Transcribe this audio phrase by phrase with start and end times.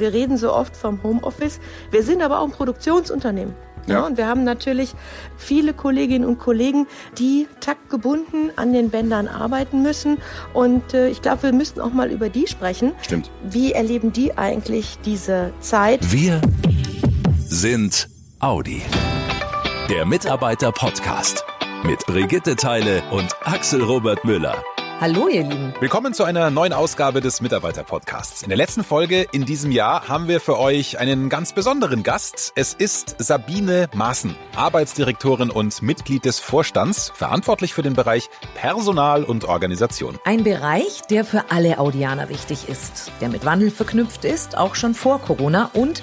[0.00, 1.60] Wir reden so oft vom Homeoffice.
[1.90, 3.54] Wir sind aber auch ein Produktionsunternehmen.
[3.86, 3.94] Ja.
[3.94, 4.06] ja.
[4.06, 4.94] und wir haben natürlich
[5.36, 6.86] viele Kolleginnen und Kollegen,
[7.18, 10.18] die taktgebunden an den Bändern arbeiten müssen.
[10.52, 12.92] Und äh, ich glaube, wir müssten auch mal über die sprechen.
[13.02, 13.30] Stimmt.
[13.42, 16.12] Wie erleben die eigentlich diese Zeit?
[16.12, 16.40] Wir
[17.46, 18.08] sind
[18.38, 18.82] Audi.
[19.88, 21.44] Der Mitarbeiter-Podcast
[21.84, 24.62] mit Brigitte Teile und Axel Robert Müller.
[25.00, 25.72] Hallo ihr Lieben.
[25.80, 28.42] Willkommen zu einer neuen Ausgabe des Mitarbeiter-Podcasts.
[28.42, 32.52] In der letzten Folge in diesem Jahr haben wir für euch einen ganz besonderen Gast.
[32.54, 39.46] Es ist Sabine Maaßen, Arbeitsdirektorin und Mitglied des Vorstands, verantwortlich für den Bereich Personal und
[39.46, 40.18] Organisation.
[40.26, 44.92] Ein Bereich, der für alle Audianer wichtig ist, der mit Wandel verknüpft ist, auch schon
[44.92, 46.02] vor Corona und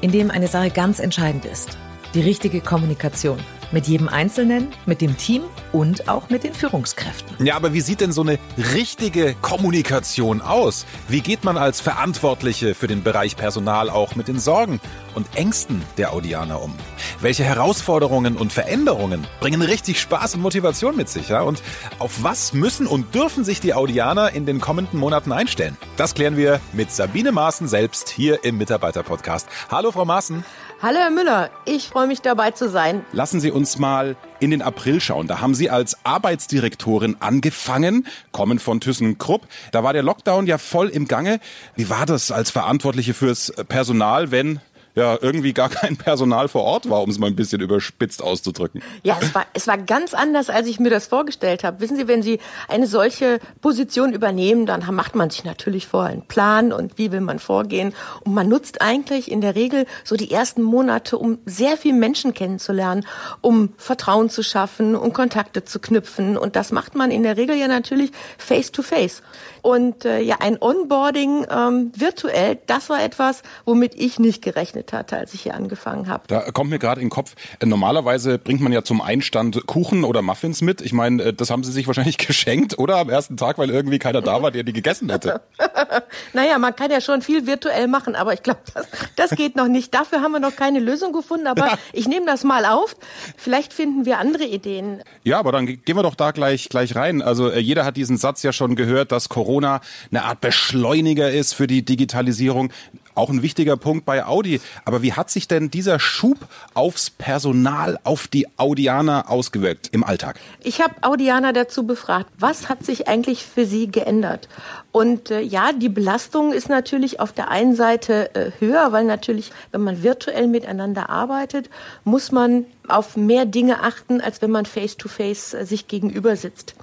[0.00, 1.76] in dem eine Sache ganz entscheidend ist.
[2.14, 3.40] Die richtige Kommunikation.
[3.70, 7.44] Mit jedem Einzelnen, mit dem Team und auch mit den Führungskräften.
[7.44, 8.38] Ja, aber wie sieht denn so eine
[8.74, 10.86] richtige Kommunikation aus?
[11.08, 14.80] Wie geht man als Verantwortliche für den Bereich Personal auch mit den Sorgen
[15.14, 16.74] und Ängsten der Audianer um?
[17.20, 21.28] Welche Herausforderungen und Veränderungen bringen richtig Spaß und Motivation mit sich?
[21.28, 21.42] Ja?
[21.42, 21.62] Und
[21.98, 25.76] auf was müssen und dürfen sich die Audianer in den kommenden Monaten einstellen?
[25.98, 29.46] Das klären wir mit Sabine Maaßen selbst hier im Mitarbeiter-Podcast.
[29.70, 30.42] Hallo, Frau Maaßen.
[30.80, 33.04] Hallo Herr Müller, ich freue mich dabei zu sein.
[33.10, 35.26] Lassen Sie uns mal in den April schauen.
[35.26, 39.48] Da haben Sie als Arbeitsdirektorin angefangen, kommen von ThyssenKrupp.
[39.72, 41.40] Da war der Lockdown ja voll im Gange.
[41.74, 44.60] Wie war das als Verantwortliche fürs Personal, wenn
[44.98, 48.82] ja irgendwie gar kein Personal vor Ort war, um es mal ein bisschen überspitzt auszudrücken.
[49.02, 51.80] Ja, es war, es war ganz anders, als ich mir das vorgestellt habe.
[51.80, 56.26] Wissen Sie, wenn Sie eine solche Position übernehmen, dann macht man sich natürlich vorher einen
[56.26, 57.94] Plan und wie will man vorgehen.
[58.24, 62.34] Und man nutzt eigentlich in der Regel so die ersten Monate, um sehr viele Menschen
[62.34, 63.06] kennenzulernen,
[63.40, 66.36] um Vertrauen zu schaffen, um Kontakte zu knüpfen.
[66.36, 69.22] Und das macht man in der Regel ja natürlich face to face.
[69.62, 75.16] Und äh, ja, ein Onboarding ähm, virtuell, das war etwas, womit ich nicht gerechnet hatte,
[75.16, 76.24] als ich hier angefangen habe.
[76.28, 80.04] Da kommt mir gerade in den Kopf, äh, normalerweise bringt man ja zum Einstand Kuchen
[80.04, 80.80] oder Muffins mit.
[80.80, 82.96] Ich meine, äh, das haben Sie sich wahrscheinlich geschenkt, oder?
[82.98, 85.40] Am ersten Tag, weil irgendwie keiner da war, der die gegessen hätte.
[86.32, 89.68] naja, man kann ja schon viel virtuell machen, aber ich glaube, das, das geht noch
[89.68, 89.94] nicht.
[89.94, 91.78] Dafür haben wir noch keine Lösung gefunden, aber ja.
[91.92, 92.96] ich nehme das mal auf.
[93.36, 95.02] Vielleicht finden wir andere Ideen.
[95.24, 97.22] Ja, aber dann gehen wir doch da gleich, gleich rein.
[97.22, 101.54] Also äh, jeder hat diesen Satz ja schon gehört, dass Corona eine Art Beschleuniger ist
[101.54, 102.72] für die Digitalisierung.
[103.18, 104.60] Auch ein wichtiger Punkt bei Audi.
[104.84, 106.38] Aber wie hat sich denn dieser Schub
[106.74, 110.38] aufs Personal, auf die Audianer ausgewirkt im Alltag?
[110.62, 114.48] Ich habe Audianer dazu befragt, was hat sich eigentlich für sie geändert?
[114.92, 119.50] Und äh, ja, die Belastung ist natürlich auf der einen Seite äh, höher, weil natürlich,
[119.72, 121.70] wenn man virtuell miteinander arbeitet,
[122.04, 126.76] muss man auf mehr Dinge achten, als wenn man face-to-face -face, äh, sich gegenüber sitzt.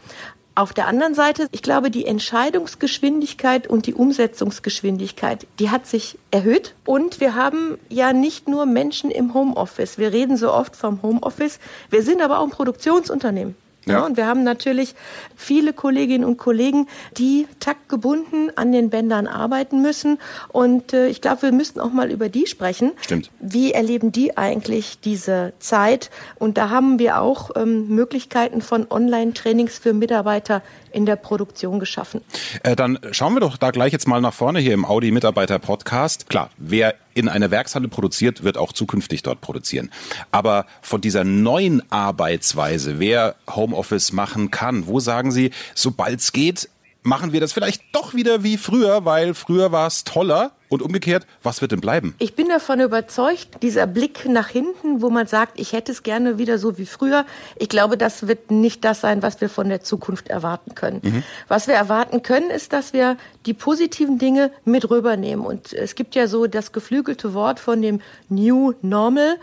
[0.57, 6.75] Auf der anderen Seite, ich glaube, die Entscheidungsgeschwindigkeit und die Umsetzungsgeschwindigkeit, die hat sich erhöht.
[6.85, 9.97] Und wir haben ja nicht nur Menschen im Homeoffice.
[9.97, 11.59] Wir reden so oft vom Homeoffice.
[11.89, 13.55] Wir sind aber auch ein Produktionsunternehmen.
[13.85, 14.05] Ja.
[14.05, 14.95] und wir haben natürlich
[15.35, 16.87] viele Kolleginnen und Kollegen,
[17.17, 20.17] die taktgebunden an den Bändern arbeiten müssen.
[20.49, 22.93] Und äh, ich glaube, wir müssten auch mal über die sprechen.
[23.01, 23.29] Stimmt.
[23.39, 26.09] Wie erleben die eigentlich diese Zeit?
[26.39, 32.21] Und da haben wir auch ähm, Möglichkeiten von Online-Trainings für Mitarbeiter in der Produktion geschaffen.
[32.63, 35.59] Äh, dann schauen wir doch da gleich jetzt mal nach vorne hier im Audi Mitarbeiter
[35.59, 36.29] Podcast.
[36.29, 39.89] Klar, wer in einer Werkshalle produziert, wird auch zukünftig dort produzieren.
[40.31, 46.69] Aber von dieser neuen Arbeitsweise, wer Homeoffice machen kann, wo sagen Sie, sobald es geht,
[47.05, 50.51] machen wir das vielleicht doch wieder wie früher, weil früher war es toller.
[50.67, 52.15] Und umgekehrt, was wird denn bleiben?
[52.17, 56.39] Ich bin davon überzeugt, dieser Blick nach hinten, wo man sagt, ich hätte es gerne
[56.39, 57.23] wieder so wie früher,
[57.55, 61.01] ich glaube, das wird nicht das sein, was wir von der Zukunft erwarten können.
[61.03, 61.23] Mhm.
[61.47, 63.15] Was wir erwarten können, ist, dass wir
[63.45, 65.45] die positiven Dinge mit rübernehmen.
[65.45, 69.37] Und es gibt ja so das geflügelte Wort von dem New Normal.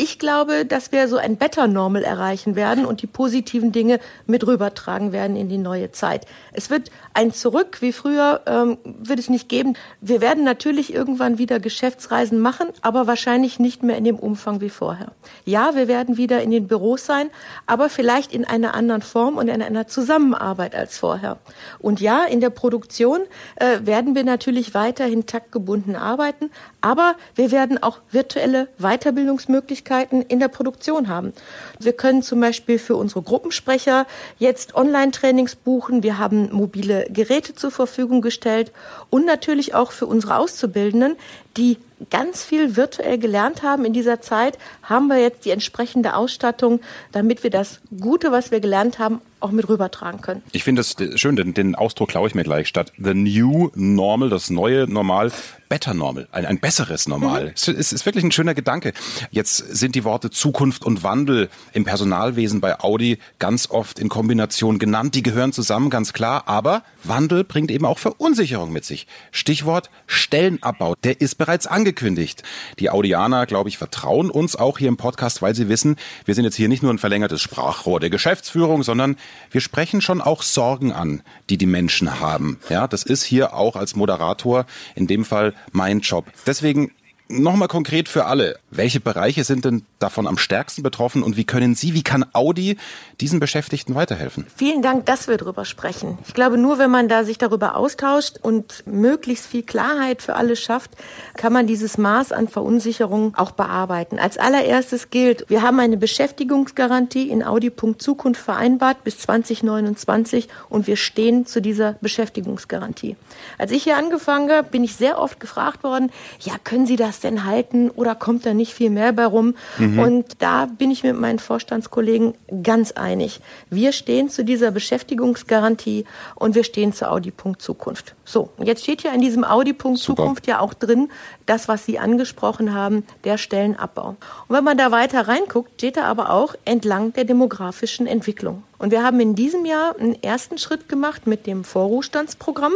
[0.00, 4.46] Ich glaube, dass wir so ein Better Normal erreichen werden und die positiven Dinge mit
[4.46, 6.24] rübertragen werden in die neue Zeit.
[6.52, 9.74] Es wird ein Zurück wie früher ähm, wird es nicht geben.
[10.00, 14.70] Wir werden natürlich irgendwann wieder Geschäftsreisen machen, aber wahrscheinlich nicht mehr in dem Umfang wie
[14.70, 15.10] vorher.
[15.44, 17.28] Ja, wir werden wieder in den Büros sein,
[17.66, 21.38] aber vielleicht in einer anderen Form und in einer Zusammenarbeit als vorher.
[21.80, 23.22] Und ja, in der Produktion
[23.56, 30.48] äh, werden wir natürlich weiterhin taktgebunden arbeiten, aber wir werden auch virtuelle Weiterbildungsmöglichkeiten in der
[30.48, 31.32] Produktion haben.
[31.78, 34.06] Wir können zum Beispiel für unsere Gruppensprecher
[34.38, 36.02] jetzt Online-Trainings buchen.
[36.02, 38.72] Wir haben mobile Geräte zur Verfügung gestellt
[39.10, 41.16] und natürlich auch für unsere Auszubildenden,
[41.56, 41.78] die
[42.10, 47.42] ganz viel virtuell gelernt haben in dieser Zeit, haben wir jetzt die entsprechende Ausstattung, damit
[47.42, 50.42] wir das Gute, was wir gelernt haben, auch mit rübertragen können.
[50.52, 54.28] Ich finde es schön, den, den Ausdruck klaue ich mir gleich statt The New Normal,
[54.30, 55.32] das neue Normal,
[55.68, 57.46] Better Normal, ein, ein besseres Normal.
[57.46, 57.52] Mhm.
[57.54, 58.92] Es ist, ist wirklich ein schöner Gedanke.
[59.30, 64.78] Jetzt sind die Worte Zukunft und Wandel im Personalwesen bei Audi ganz oft in Kombination
[64.78, 65.14] genannt.
[65.14, 66.44] Die gehören zusammen, ganz klar.
[66.46, 69.06] Aber Wandel bringt eben auch Verunsicherung mit sich.
[69.30, 70.94] Stichwort Stellenabbau.
[71.04, 72.42] Der ist bereits angekündigt.
[72.78, 76.44] Die Audianer, glaube ich, vertrauen uns auch hier im Podcast, weil sie wissen, wir sind
[76.44, 79.16] jetzt hier nicht nur ein verlängertes Sprachrohr der Geschäftsführung, sondern
[79.50, 82.58] wir sprechen schon auch Sorgen an, die die Menschen haben.
[82.68, 86.26] Ja, das ist hier auch als Moderator in dem Fall mein Job.
[86.46, 86.92] Deswegen
[87.30, 88.58] Nochmal konkret für alle.
[88.70, 92.76] Welche Bereiche sind denn davon am stärksten betroffen und wie können Sie, wie kann Audi
[93.20, 94.46] diesen Beschäftigten weiterhelfen?
[94.54, 96.18] Vielen Dank, dass wir darüber sprechen.
[96.26, 100.56] Ich glaube, nur wenn man da sich darüber austauscht und möglichst viel Klarheit für alle
[100.56, 100.90] schafft,
[101.36, 104.18] kann man dieses Maß an Verunsicherung auch bearbeiten.
[104.18, 110.96] Als allererstes gilt, wir haben eine Beschäftigungsgarantie in Audi.Zukunft Zukunft vereinbart bis 2029 und wir
[110.96, 113.16] stehen zu dieser Beschäftigungsgarantie.
[113.58, 116.10] Als ich hier angefangen habe, bin ich sehr oft gefragt worden,
[116.40, 119.54] ja, können Sie das denn halten oder kommt da nicht viel mehr bei rum?
[119.78, 119.98] Mhm.
[119.98, 123.40] Und da bin ich mit meinen Vorstandskollegen ganz einig.
[123.70, 128.14] Wir stehen zu dieser Beschäftigungsgarantie und wir stehen zu Audi.Punkt Zukunft.
[128.26, 131.08] So, und jetzt steht ja in diesem Audi.Punkt Zukunft ja auch drin,
[131.46, 134.16] das, was Sie angesprochen haben, der Stellenabbau.
[134.48, 138.64] Und wenn man da weiter reinguckt, steht da aber auch entlang der demografischen Entwicklung.
[138.78, 142.72] Und wir haben in diesem Jahr einen ersten Schritt gemacht mit dem Vorruhestandsprogramm.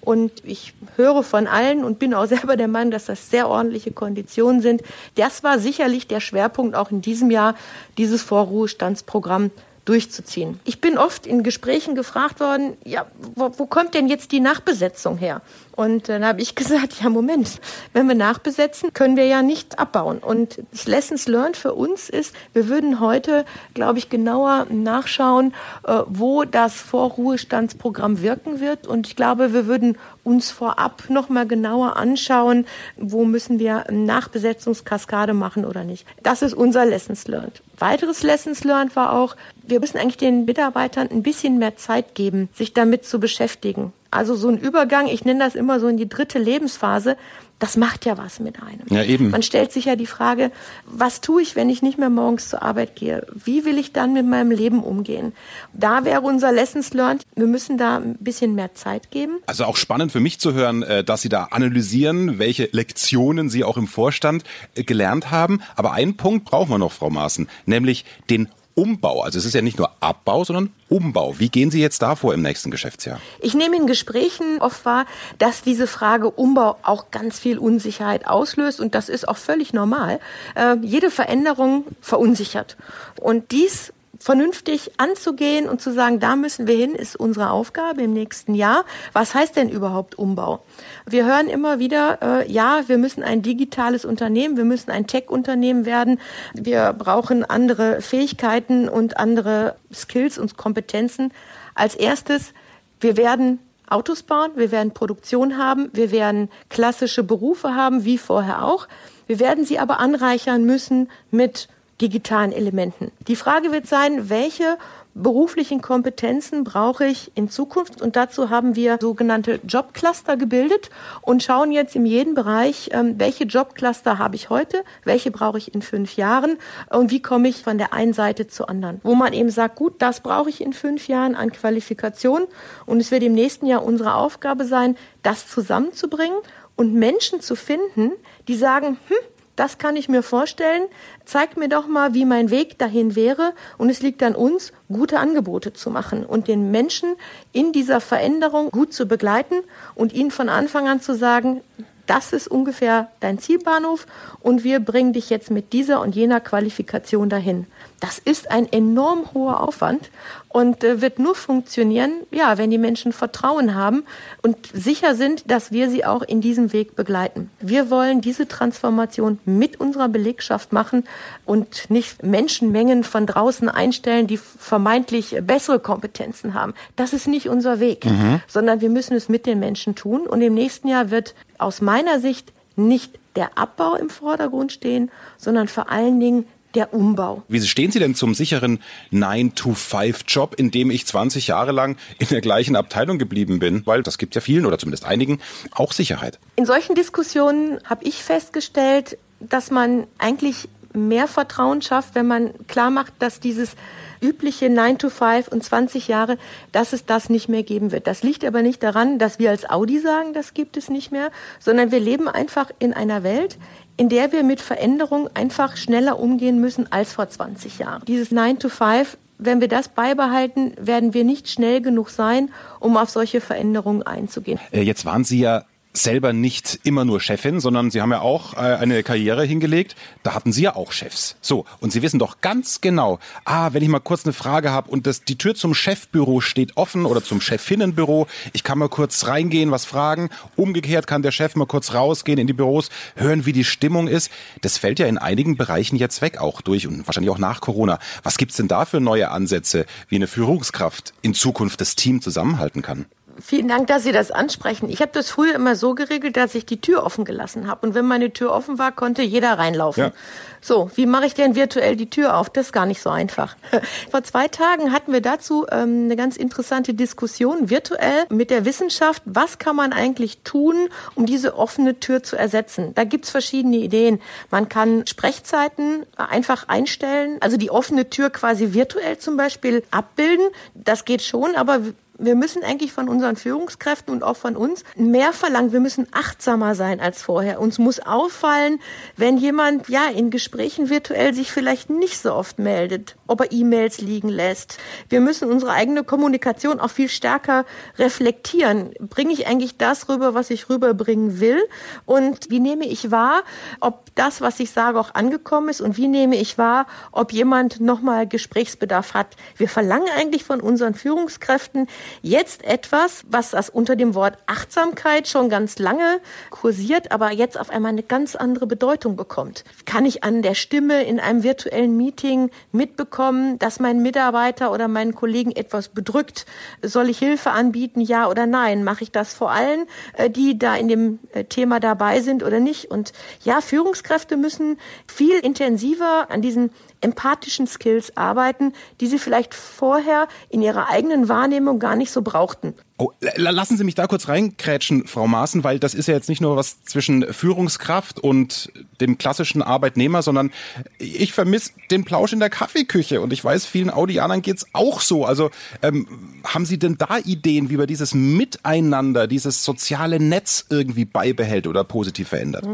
[0.00, 3.92] Und ich höre von allen und bin auch selber der Meinung, dass das sehr ordentliche
[3.92, 4.82] Konditionen sind.
[5.14, 7.54] Das war sicherlich der Schwerpunkt auch in diesem Jahr,
[7.98, 9.50] dieses Vorruhestandsprogramm
[9.90, 10.60] durchzuziehen.
[10.64, 15.18] Ich bin oft in Gesprächen gefragt worden, ja, wo, wo kommt denn jetzt die Nachbesetzung
[15.18, 15.42] her?
[15.74, 17.60] Und dann habe ich gesagt, ja Moment,
[17.92, 20.18] wenn wir nachbesetzen, können wir ja nicht abbauen.
[20.18, 23.44] Und das Lessons Learned für uns ist, wir würden heute,
[23.74, 25.54] glaube ich, genauer nachschauen,
[25.84, 28.86] äh, wo das Vorruhestandsprogramm wirken wird.
[28.86, 35.34] Und ich glaube, wir würden uns vorab noch mal genauer anschauen, wo müssen wir Nachbesetzungskaskade
[35.34, 36.06] machen oder nicht.
[36.22, 37.62] Das ist unser Lessons Learned.
[37.78, 42.48] Weiteres Lessons Learned war auch, wir müssen eigentlich den Mitarbeitern ein bisschen mehr Zeit geben,
[42.54, 43.92] sich damit zu beschäftigen.
[44.10, 47.16] Also so ein Übergang, ich nenne das immer so in die dritte Lebensphase,
[47.60, 48.86] das macht ja was mit einem.
[48.88, 49.30] Ja, eben.
[49.30, 50.50] Man stellt sich ja die Frage,
[50.86, 53.26] was tue ich, wenn ich nicht mehr morgens zur Arbeit gehe?
[53.32, 55.34] Wie will ich dann mit meinem Leben umgehen?
[55.74, 59.38] Da wäre unser Lessons learned, wir müssen da ein bisschen mehr Zeit geben.
[59.46, 63.62] Also auch spannend für mich zu hören, äh, dass Sie da analysieren, welche Lektionen Sie
[63.62, 64.42] auch im Vorstand
[64.74, 65.60] äh, gelernt haben.
[65.76, 69.22] Aber einen Punkt brauchen wir noch, Frau Maaßen, nämlich den Umbau.
[69.22, 71.38] Also es ist ja nicht nur Abbau, sondern Umbau.
[71.38, 73.20] Wie gehen Sie jetzt da vor im nächsten Geschäftsjahr?
[73.40, 75.06] Ich nehme in Gesprächen oft wahr,
[75.38, 80.20] dass diese Frage Umbau auch ganz viel Unsicherheit auslöst und das ist auch völlig normal.
[80.54, 82.76] Äh, jede Veränderung verunsichert.
[83.20, 88.12] Und dies vernünftig anzugehen und zu sagen, da müssen wir hin, ist unsere Aufgabe im
[88.12, 88.84] nächsten Jahr.
[89.14, 90.62] Was heißt denn überhaupt Umbau?
[91.06, 95.86] Wir hören immer wieder, äh, ja, wir müssen ein digitales Unternehmen, wir müssen ein Tech-Unternehmen
[95.86, 96.20] werden,
[96.52, 101.32] wir brauchen andere Fähigkeiten und andere Skills und Kompetenzen.
[101.74, 102.52] Als erstes,
[103.00, 103.58] wir werden
[103.88, 108.86] Autos bauen, wir werden Produktion haben, wir werden klassische Berufe haben, wie vorher auch.
[109.26, 111.68] Wir werden sie aber anreichern müssen mit
[112.00, 113.10] digitalen Elementen.
[113.28, 114.78] Die Frage wird sein, welche
[115.14, 118.00] beruflichen Kompetenzen brauche ich in Zukunft?
[118.00, 120.90] Und dazu haben wir sogenannte Jobcluster gebildet
[121.22, 125.74] und schauen jetzt in jedem Bereich, ähm, welche Jobcluster habe ich heute, welche brauche ich
[125.74, 126.58] in fünf Jahren
[126.90, 129.00] und wie komme ich von der einen Seite zur anderen.
[129.02, 132.42] Wo man eben sagt, gut, das brauche ich in fünf Jahren an Qualifikation
[132.86, 136.38] und es wird im nächsten Jahr unsere Aufgabe sein, das zusammenzubringen
[136.76, 138.12] und Menschen zu finden,
[138.48, 139.16] die sagen, hm,
[139.56, 140.84] das kann ich mir vorstellen.
[141.24, 143.52] Zeigt mir doch mal, wie mein Weg dahin wäre.
[143.78, 147.16] Und es liegt an uns, gute Angebote zu machen und den Menschen
[147.52, 149.56] in dieser Veränderung gut zu begleiten
[149.94, 151.60] und ihnen von Anfang an zu sagen,
[152.10, 154.04] das ist ungefähr dein Zielbahnhof
[154.40, 157.66] und wir bringen dich jetzt mit dieser und jener Qualifikation dahin.
[158.00, 160.10] Das ist ein enorm hoher Aufwand
[160.48, 164.02] und äh, wird nur funktionieren, ja, wenn die Menschen Vertrauen haben
[164.42, 167.50] und sicher sind, dass wir sie auch in diesem Weg begleiten.
[167.60, 171.04] Wir wollen diese Transformation mit unserer Belegschaft machen
[171.44, 176.74] und nicht Menschenmengen von draußen einstellen, die vermeintlich bessere Kompetenzen haben.
[176.96, 178.40] Das ist nicht unser Weg, mhm.
[178.48, 182.20] sondern wir müssen es mit den Menschen tun und im nächsten Jahr wird aus meiner
[182.20, 187.42] Sicht nicht der Abbau im Vordergrund stehen, sondern vor allen Dingen der Umbau.
[187.48, 188.80] Wie stehen Sie denn zum sicheren
[189.12, 193.84] 9-to-5-Job, in dem ich 20 Jahre lang in der gleichen Abteilung geblieben bin?
[193.86, 195.40] Weil das gibt ja vielen oder zumindest einigen
[195.72, 196.38] auch Sicherheit.
[196.56, 202.90] In solchen Diskussionen habe ich festgestellt, dass man eigentlich mehr Vertrauen schafft, wenn man klar
[202.90, 203.76] macht, dass dieses
[204.20, 206.36] übliche 9 to 5 und 20 Jahre,
[206.72, 208.06] dass es das nicht mehr geben wird.
[208.06, 211.30] Das liegt aber nicht daran, dass wir als Audi sagen, das gibt es nicht mehr,
[211.58, 213.58] sondern wir leben einfach in einer Welt,
[213.96, 218.04] in der wir mit Veränderungen einfach schneller umgehen müssen als vor 20 Jahren.
[218.06, 222.98] Dieses 9 to 5 wenn wir das beibehalten, werden wir nicht schnell genug sein, um
[222.98, 224.60] auf solche Veränderungen einzugehen.
[224.70, 228.54] Äh, jetzt waren Sie ja selber nicht immer nur Chefin, sondern Sie haben ja auch
[228.54, 229.96] äh, eine Karriere hingelegt.
[230.22, 231.36] Da hatten Sie ja auch Chefs.
[231.40, 234.90] So, und Sie wissen doch ganz genau, ah, wenn ich mal kurz eine Frage habe
[234.90, 239.26] und das, die Tür zum Chefbüro steht offen oder zum Chefinnenbüro, ich kann mal kurz
[239.26, 240.30] reingehen, was fragen.
[240.56, 244.30] Umgekehrt kann der Chef mal kurz rausgehen in die Büros, hören, wie die Stimmung ist.
[244.60, 247.98] Das fällt ja in einigen Bereichen jetzt weg, auch durch und wahrscheinlich auch nach Corona.
[248.22, 252.82] Was gibt's denn da für neue Ansätze, wie eine Führungskraft in Zukunft das Team zusammenhalten
[252.82, 253.06] kann?
[253.40, 254.88] Vielen Dank, dass Sie das ansprechen.
[254.88, 257.86] Ich habe das früher immer so geregelt, dass ich die Tür offen gelassen habe.
[257.86, 260.04] Und wenn meine Tür offen war, konnte jeder reinlaufen.
[260.04, 260.12] Ja.
[260.60, 262.50] So, wie mache ich denn virtuell die Tür auf?
[262.50, 263.56] Das ist gar nicht so einfach.
[264.10, 269.22] Vor zwei Tagen hatten wir dazu ähm, eine ganz interessante Diskussion virtuell mit der Wissenschaft.
[269.24, 272.94] Was kann man eigentlich tun, um diese offene Tür zu ersetzen?
[272.94, 274.20] Da gibt's verschiedene Ideen.
[274.50, 280.46] Man kann Sprechzeiten einfach einstellen, also die offene Tür quasi virtuell zum Beispiel abbilden.
[280.74, 281.80] Das geht schon, aber
[282.20, 285.72] wir müssen eigentlich von unseren Führungskräften und auch von uns mehr verlangen.
[285.72, 287.60] Wir müssen achtsamer sein als vorher.
[287.60, 288.78] Uns muss auffallen,
[289.16, 294.00] wenn jemand ja in Gesprächen virtuell sich vielleicht nicht so oft meldet, ob er E-Mails
[294.00, 294.78] liegen lässt.
[295.08, 297.64] Wir müssen unsere eigene Kommunikation auch viel stärker
[297.98, 298.92] reflektieren.
[299.00, 301.60] Bringe ich eigentlich das rüber, was ich rüberbringen will?
[302.04, 303.42] Und wie nehme ich wahr,
[303.80, 305.80] ob das, was ich sage, auch angekommen ist?
[305.80, 309.36] Und wie nehme ich wahr, ob jemand nochmal Gesprächsbedarf hat?
[309.56, 311.88] Wir verlangen eigentlich von unseren Führungskräften,
[312.22, 317.70] Jetzt etwas, was das unter dem Wort Achtsamkeit schon ganz lange kursiert, aber jetzt auf
[317.70, 319.64] einmal eine ganz andere Bedeutung bekommt.
[319.84, 325.14] Kann ich an der Stimme in einem virtuellen Meeting mitbekommen, dass mein Mitarbeiter oder meinen
[325.14, 326.46] Kollegen etwas bedrückt?
[326.82, 328.84] Soll ich Hilfe anbieten, ja oder nein?
[328.84, 332.60] Mache ich das vor allen, äh, die da in dem äh, Thema dabei sind oder
[332.60, 332.90] nicht?
[332.90, 333.12] Und
[333.44, 340.62] ja, Führungskräfte müssen viel intensiver an diesen empathischen Skills arbeiten, die sie vielleicht vorher in
[340.62, 342.74] ihrer eigenen Wahrnehmung gar nicht so brauchten.
[342.98, 346.40] Oh, lassen Sie mich da kurz reinkrätschen, Frau Maaßen, weil das ist ja jetzt nicht
[346.40, 350.50] nur was zwischen Führungskraft und dem klassischen Arbeitnehmer, sondern
[350.98, 355.24] ich vermisse den Plausch in der Kaffeeküche und ich weiß, vielen Audianern geht's auch so.
[355.24, 355.50] Also
[355.82, 356.06] ähm,
[356.44, 361.84] haben Sie denn da Ideen, wie man dieses Miteinander, dieses soziale Netz irgendwie beibehält oder
[361.84, 362.66] positiv verändert?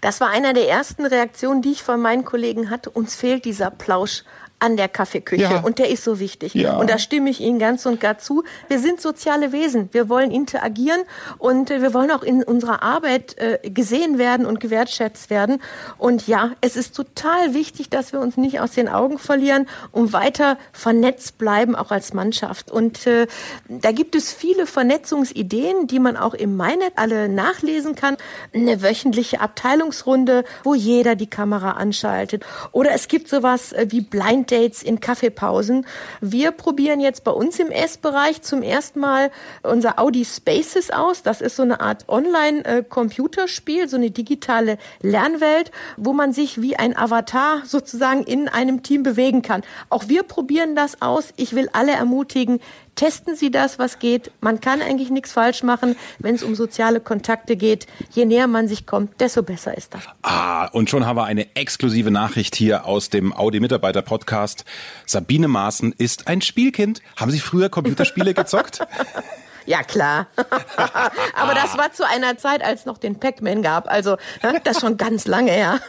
[0.00, 2.90] Das war einer der ersten Reaktionen, die ich von meinen Kollegen hatte.
[2.90, 4.22] Uns fehlt dieser Plausch
[4.64, 5.42] an der Kaffeeküche.
[5.42, 5.60] Ja.
[5.60, 6.54] Und der ist so wichtig.
[6.54, 6.78] Ja.
[6.78, 8.44] Und da stimme ich Ihnen ganz und gar zu.
[8.68, 9.90] Wir sind soziale Wesen.
[9.92, 11.02] Wir wollen interagieren
[11.36, 15.60] und äh, wir wollen auch in unserer Arbeit äh, gesehen werden und gewertschätzt werden.
[15.98, 20.14] Und ja, es ist total wichtig, dass wir uns nicht aus den Augen verlieren und
[20.14, 22.70] weiter vernetzt bleiben, auch als Mannschaft.
[22.70, 23.26] Und äh,
[23.68, 28.16] da gibt es viele Vernetzungsideen, die man auch im MyNet alle nachlesen kann.
[28.54, 32.46] Eine wöchentliche Abteilungsrunde, wo jeder die Kamera anschaltet.
[32.72, 35.84] Oder es gibt sowas wie Blind Dates in Kaffeepausen.
[36.20, 39.32] Wir probieren jetzt bei uns im Essbereich zum ersten Mal
[39.64, 41.24] unser Audi Spaces aus.
[41.24, 46.96] Das ist so eine Art Online-Computerspiel, so eine digitale Lernwelt, wo man sich wie ein
[46.96, 49.62] Avatar sozusagen in einem Team bewegen kann.
[49.90, 51.30] Auch wir probieren das aus.
[51.36, 52.60] Ich will alle ermutigen,
[52.94, 54.30] Testen Sie das, was geht.
[54.40, 57.86] Man kann eigentlich nichts falsch machen, wenn es um soziale Kontakte geht.
[58.12, 60.02] Je näher man sich kommt, desto besser ist das.
[60.22, 64.64] Ah, und schon haben wir eine exklusive Nachricht hier aus dem Audi-Mitarbeiter-Podcast.
[65.06, 67.02] Sabine Maaßen ist ein Spielkind.
[67.16, 68.80] Haben Sie früher Computerspiele gezockt?
[69.66, 70.26] Ja, klar.
[71.34, 73.90] Aber das war zu einer Zeit, als noch den Pac-Man gab.
[73.90, 75.80] Also ne, das schon ganz lange her.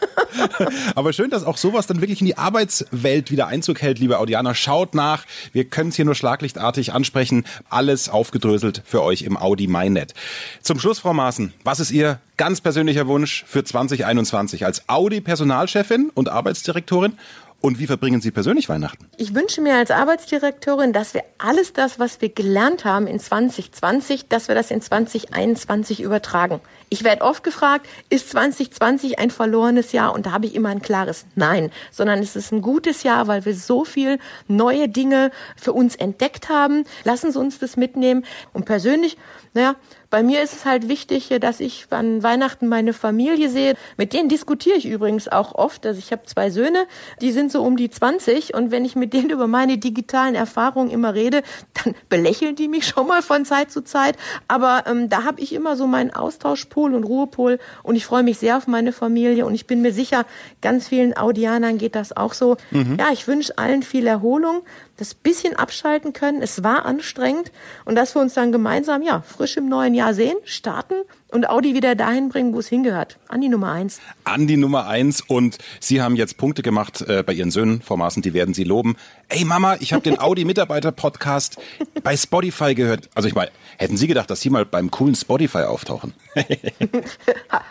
[0.96, 4.56] Aber schön, dass auch sowas dann wirklich in die Arbeitswelt wieder Einzug hält, liebe Audianer.
[4.56, 5.26] Schaut nach.
[5.52, 7.46] Wir können es hier nur schlaglichtartig ansprechen.
[7.70, 10.14] Alles aufgedröselt für euch im Audi MyNet.
[10.62, 16.30] Zum Schluss, Frau Maaßen, was ist Ihr ganz persönlicher Wunsch für 2021 als Audi-Personalchefin und
[16.30, 17.18] Arbeitsdirektorin
[17.66, 19.10] und wie verbringen Sie persönlich Weihnachten?
[19.18, 24.28] Ich wünsche mir als Arbeitsdirektorin, dass wir alles das, was wir gelernt haben in 2020,
[24.28, 26.62] dass wir das in 2021 übertragen.
[26.90, 30.14] Ich werde oft gefragt, ist 2020 ein verlorenes Jahr?
[30.14, 33.46] Und da habe ich immer ein klares Nein, sondern es ist ein gutes Jahr, weil
[33.46, 36.84] wir so viel neue Dinge für uns entdeckt haben.
[37.04, 38.26] Lassen Sie uns das mitnehmen.
[38.54, 39.18] Und persönlich,
[39.56, 39.76] naja,
[40.16, 43.74] bei mir ist es halt wichtig, dass ich an Weihnachten meine Familie sehe.
[43.98, 45.86] Mit denen diskutiere ich übrigens auch oft.
[45.86, 46.86] Also ich habe zwei Söhne,
[47.20, 50.90] die sind so um die 20 und wenn ich mit denen über meine digitalen Erfahrungen
[50.90, 51.44] immer rede,
[51.84, 54.16] dann belächeln die mich schon mal von Zeit zu Zeit.
[54.48, 58.38] Aber ähm, da habe ich immer so meinen Austauschpol und Ruhepol und ich freue mich
[58.38, 60.26] sehr auf meine Familie und ich bin mir sicher,
[60.62, 62.56] ganz vielen Audianern geht das auch so.
[62.72, 62.96] Mhm.
[62.98, 64.62] Ja, ich wünsche allen viel Erholung,
[64.98, 66.42] das bisschen abschalten können.
[66.42, 67.52] Es war anstrengend
[67.84, 70.96] und dass wir uns dann gemeinsam ja frisch im neuen Jahr sehen, starten
[71.30, 73.18] und Audi wieder dahin bringen, wo es hingehört.
[73.28, 74.00] An die Nummer eins.
[74.24, 77.98] An die Nummer eins und Sie haben jetzt Punkte gemacht äh, bei Ihren Söhnen, Frau
[77.98, 78.96] Maaßen, die werden Sie loben.
[79.28, 81.58] Ey Mama, ich habe den Audi Mitarbeiter Podcast
[82.04, 83.10] bei Spotify gehört.
[83.16, 86.14] Also ich meine, hätten Sie gedacht, dass Sie mal beim coolen Spotify auftauchen?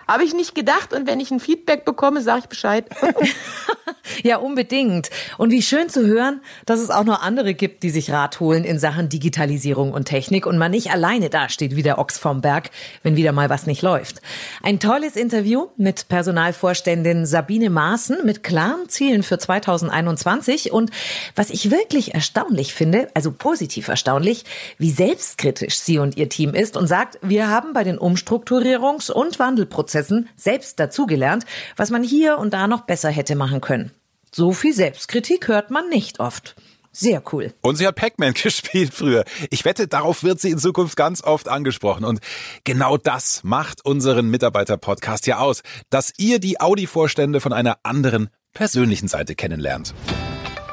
[0.08, 2.86] habe ich nicht gedacht und wenn ich ein Feedback bekomme, sage ich Bescheid.
[4.22, 5.10] ja, unbedingt.
[5.38, 8.64] Und wie schön zu hören, dass es auch noch andere gibt, die sich Rat holen
[8.64, 12.70] in Sachen Digitalisierung und Technik und man nicht alleine dasteht wie der Ochs vom Berg,
[13.02, 14.20] wenn wieder mal was nicht läuft.
[14.62, 20.90] Ein tolles Interview mit Personalvorständin Sabine Maaßen mit klaren Zielen für 2021 und
[21.34, 24.44] was ich wirklich erstaunlich finde, also positiv erstaunlich,
[24.78, 29.38] wie selbstkritisch sie und ihr Team ist und sagt, wir haben bei den Umstrukturierungs- und
[29.38, 31.44] Wandelprozessen selbst dazugelernt,
[31.76, 33.90] was man hier und da noch besser hätte machen können.
[34.36, 36.56] So viel Selbstkritik hört man nicht oft.
[36.90, 37.54] Sehr cool.
[37.60, 39.24] Und sie hat Pac-Man gespielt früher.
[39.50, 42.04] Ich wette, darauf wird sie in Zukunft ganz oft angesprochen.
[42.04, 42.18] Und
[42.64, 49.06] genau das macht unseren Mitarbeiter-Podcast ja aus, dass ihr die Audi-Vorstände von einer anderen persönlichen
[49.06, 49.94] Seite kennenlernt.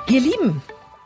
[0.10, 0.63] Ihr Lieben,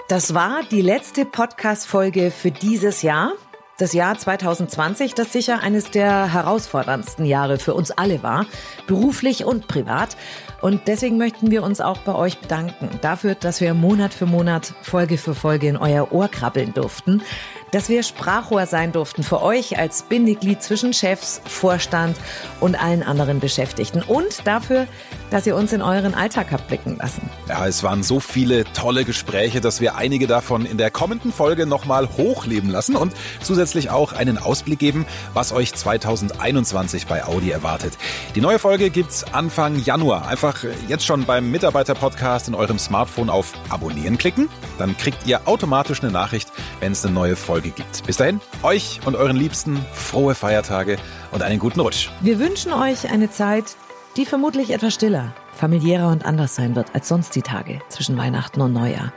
[0.08, 3.34] das war die letzte Podcast-Folge für dieses Jahr.
[3.78, 8.46] Das Jahr 2020, das sicher eines der herausforderndsten Jahre für uns alle war,
[8.88, 10.16] beruflich und privat.
[10.62, 14.74] Und deswegen möchten wir uns auch bei euch bedanken dafür, dass wir Monat für Monat,
[14.82, 17.22] Folge für Folge in euer Ohr krabbeln durften
[17.72, 22.16] dass wir Sprachrohr sein durften für euch als Bindeglied zwischen Chefs, Vorstand
[22.60, 24.88] und allen anderen Beschäftigten und dafür,
[25.32, 27.30] dass ihr uns in euren Alltag habt blicken lassen.
[27.50, 31.66] Ja, es waren so viele tolle Gespräche, dass wir einige davon in der kommenden Folge
[31.66, 37.98] nochmal hochleben lassen und zusätzlich auch einen Ausblick geben, was euch 2021 bei Audi erwartet.
[38.36, 40.28] Die neue Folge gibt's Anfang Januar.
[40.28, 44.50] Einfach jetzt schon beim Mitarbeiter-Podcast in eurem Smartphone auf Abonnieren klicken.
[44.78, 48.06] Dann kriegt ihr automatisch eine Nachricht, wenn es eine neue Folge Folge gibt.
[48.06, 50.98] Bis dahin, euch und euren Liebsten frohe Feiertage
[51.32, 52.10] und einen guten Rutsch.
[52.22, 53.76] Wir wünschen euch eine Zeit,
[54.18, 58.62] die vermutlich etwas stiller, familiärer und anders sein wird als sonst die Tage zwischen Weihnachten
[58.62, 59.14] und Neujahr.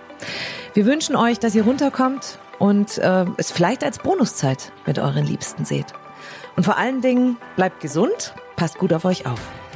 [0.75, 5.65] Wir wünschen euch, dass ihr runterkommt und äh, es vielleicht als Bonuszeit mit euren Liebsten
[5.65, 5.87] seht.
[6.57, 9.41] Und vor allen Dingen bleibt gesund, passt gut auf euch auf.